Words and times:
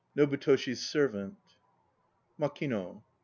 NOBUTOSHI'S 0.15 0.81
SERVANT. 0.89 1.37
MAKINO. 2.39 3.03